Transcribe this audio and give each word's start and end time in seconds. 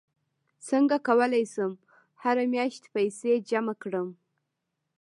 څنګه 0.69 0.95
کولی 1.07 1.43
شم 1.53 1.71
هره 2.23 2.43
میاشت 2.53 2.83
پیسې 2.95 3.31
جمع 3.49 3.75
کړم 3.83 4.09